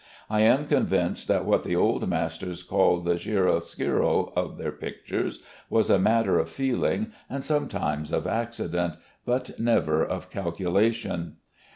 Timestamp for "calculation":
10.31-11.35